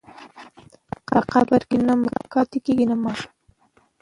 په 1.09 1.17
قبر 1.31 1.61
کې 1.69 1.77
نه 1.87 1.93
مقام 2.01 2.25
پاتې 2.33 2.57
کېږي 2.65 2.85
نه 2.91 2.95
مال. 3.03 3.19